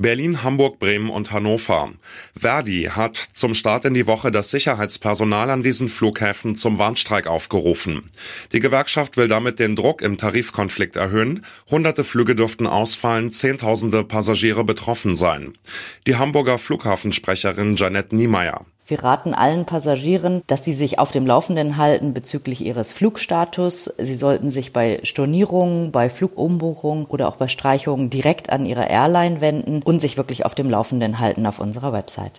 Berlin, 0.00 0.42
Hamburg, 0.42 0.78
Bremen 0.78 1.10
und 1.10 1.30
Hannover. 1.30 1.92
Verdi 2.34 2.84
hat 2.84 3.18
zum 3.18 3.52
Start 3.52 3.84
in 3.84 3.92
die 3.92 4.06
Woche 4.06 4.30
das 4.30 4.50
Sicherheitspersonal 4.50 5.50
an 5.50 5.62
diesen 5.62 5.90
Flughäfen 5.90 6.54
zum 6.54 6.78
Warnstreik 6.78 7.26
aufgerufen. 7.26 8.04
Die 8.52 8.60
Gewerkschaft 8.60 9.18
will 9.18 9.28
damit 9.28 9.58
den 9.58 9.76
Druck 9.76 10.00
im 10.00 10.16
Tarifkonflikt 10.16 10.96
erhöhen. 10.96 11.44
Hunderte 11.70 12.02
Flüge 12.02 12.34
dürften 12.34 12.66
ausfallen, 12.66 13.30
Zehntausende 13.30 14.02
Passagiere 14.02 14.64
betroffen 14.64 15.14
sein. 15.14 15.58
Die 16.06 16.16
Hamburger 16.16 16.56
Flughafensprecherin 16.56 17.76
Janette 17.76 18.16
Niemeyer. 18.16 18.64
Wir 18.90 19.04
raten 19.04 19.34
allen 19.34 19.66
Passagieren, 19.66 20.42
dass 20.48 20.64
sie 20.64 20.74
sich 20.74 20.98
auf 20.98 21.12
dem 21.12 21.24
Laufenden 21.24 21.76
halten 21.76 22.12
bezüglich 22.12 22.66
ihres 22.66 22.92
Flugstatus. 22.92 23.84
Sie 23.98 24.16
sollten 24.16 24.50
sich 24.50 24.72
bei 24.72 24.98
Stornierungen, 25.04 25.92
bei 25.92 26.10
Flugumbuchungen 26.10 27.06
oder 27.06 27.28
auch 27.28 27.36
bei 27.36 27.46
Streichungen 27.46 28.10
direkt 28.10 28.50
an 28.50 28.66
ihre 28.66 28.90
Airline 28.90 29.40
wenden 29.40 29.82
und 29.84 30.00
sich 30.00 30.16
wirklich 30.16 30.44
auf 30.44 30.56
dem 30.56 30.68
Laufenden 30.68 31.20
halten 31.20 31.46
auf 31.46 31.60
unserer 31.60 31.92
Website. 31.92 32.32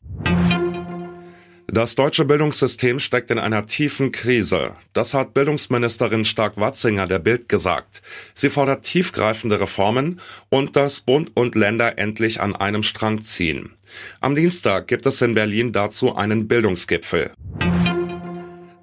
Das 1.74 1.96
deutsche 1.96 2.26
Bildungssystem 2.26 3.00
steckt 3.00 3.32
in 3.32 3.40
einer 3.40 3.66
tiefen 3.66 4.12
Krise. 4.12 4.76
Das 4.92 5.14
hat 5.14 5.34
Bildungsministerin 5.34 6.26
Stark-Watzinger 6.26 7.08
der 7.08 7.20
Bild 7.20 7.48
gesagt. 7.48 8.02
Sie 8.34 8.50
fordert 8.50 8.84
tiefgreifende 8.84 9.58
Reformen 9.62 10.20
und 10.50 10.76
dass 10.76 11.00
Bund 11.00 11.32
und 11.34 11.56
Länder 11.56 11.98
endlich 11.98 12.42
an 12.42 12.58
einem 12.58 12.84
Strang 12.84 13.22
ziehen. 13.22 13.72
Am 14.20 14.36
Dienstag 14.36 14.88
gibt 14.88 15.06
es 15.06 15.22
in 15.22 15.34
Berlin 15.34 15.72
dazu 15.72 16.14
einen 16.14 16.50
Bildungsgipfel. 16.50 17.32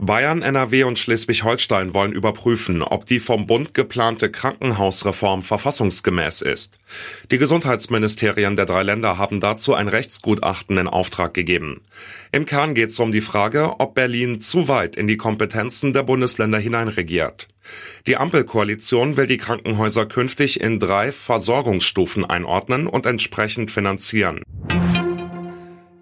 Bayern, 0.00 0.42
NRW 0.42 0.84
und 0.84 0.96
Schleswig-Holstein 0.96 1.92
wollen 1.92 2.12
überprüfen, 2.12 2.82
ob 2.82 3.04
die 3.04 3.18
vom 3.18 3.48
Bund 3.48 3.74
geplante 3.74 4.30
Krankenhausreform 4.30 5.42
verfassungsgemäß 5.42 6.42
ist. 6.42 6.78
Die 7.32 7.38
Gesundheitsministerien 7.38 8.54
der 8.54 8.66
drei 8.66 8.84
Länder 8.84 9.18
haben 9.18 9.40
dazu 9.40 9.74
ein 9.74 9.88
Rechtsgutachten 9.88 10.78
in 10.78 10.86
Auftrag 10.86 11.34
gegeben. 11.34 11.80
Im 12.30 12.44
Kern 12.44 12.74
geht 12.74 12.90
es 12.90 13.00
um 13.00 13.10
die 13.10 13.20
Frage, 13.20 13.80
ob 13.80 13.94
Berlin 13.94 14.40
zu 14.40 14.68
weit 14.68 14.94
in 14.94 15.08
die 15.08 15.16
Kompetenzen 15.16 15.92
der 15.92 16.04
Bundesländer 16.04 16.60
hineinregiert. 16.60 17.48
Die 18.06 18.16
Ampelkoalition 18.16 19.16
will 19.16 19.26
die 19.26 19.36
Krankenhäuser 19.36 20.06
künftig 20.06 20.60
in 20.60 20.78
drei 20.78 21.10
Versorgungsstufen 21.10 22.24
einordnen 22.24 22.86
und 22.86 23.04
entsprechend 23.04 23.72
finanzieren. 23.72 24.42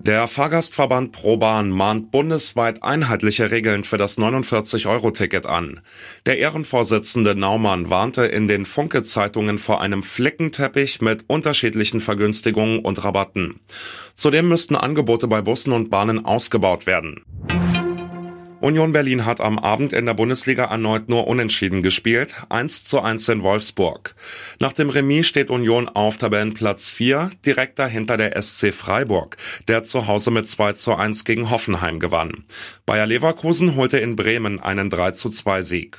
Der 0.07 0.29
Fahrgastverband 0.29 1.11
ProBahn 1.11 1.71
mahnt 1.71 2.12
bundesweit 2.12 2.85
einheitliche 2.85 3.51
Regeln 3.51 3.83
für 3.83 3.97
das 3.97 4.19
49-Euro-Ticket 4.19 5.47
an. 5.47 5.81
Der 6.27 6.39
Ehrenvorsitzende 6.39 7.35
Naumann 7.35 7.91
warnte 7.91 8.25
in 8.25 8.47
den 8.47 8.67
Funke-Zeitungen 8.67 9.59
vor 9.59 9.81
einem 9.81 10.05
Flickenteppich 10.05 11.01
mit 11.01 11.25
unterschiedlichen 11.27 11.99
Vergünstigungen 11.99 12.79
und 12.79 13.03
Rabatten. 13.03 13.59
Zudem 14.15 14.49
müssten 14.49 14.77
Angebote 14.77 15.27
bei 15.27 15.43
Bussen 15.43 15.73
und 15.73 15.91
Bahnen 15.91 16.25
ausgebaut 16.25 16.87
werden. 16.87 17.25
Union 18.67 18.91
Berlin 18.91 19.25
hat 19.25 19.41
am 19.41 19.61
Abend 19.61 19.92
in 19.92 20.06
der 20.06 20.14
Bundesliga 20.14 20.64
erneut 20.64 21.09
nur 21.09 21.28
unentschieden 21.28 21.84
gespielt, 21.84 22.34
1 22.48 22.83
zu 22.83 23.00
1 23.00 23.28
in 23.28 23.45
Wolfsburg. 23.45 24.17
Nach 24.59 24.72
dem 24.72 24.91
Remis 24.91 25.28
steht 25.28 25.50
Union 25.50 25.89
auf 25.89 26.17
Tabellenplatz 26.17 26.91
4, 26.91 27.31
direkt 27.47 27.78
dahinter 27.78 28.17
der 28.17 28.42
SC 28.42 28.75
Freiburg, 28.75 29.37
der 29.69 29.84
zu 29.84 30.09
Hause 30.09 30.33
mit 30.33 30.48
2 30.48 30.72
zu 30.72 30.97
1 30.97 31.25
gegen 31.25 31.48
Hoffenheim 31.48 32.00
gewann. 32.00 32.42
Bayer 32.87 33.06
Leverkusen 33.06 33.77
holte 33.77 33.98
in 33.98 34.17
Bremen 34.17 34.59
einen 34.59 34.91
3 34.91 35.12
zu 35.12 35.31
2 35.31 35.62
Sieg. 35.62 35.97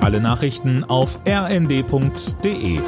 Alle 0.00 0.22
Nachrichten 0.22 0.84
auf 0.84 1.18
rnd.de 1.28 2.80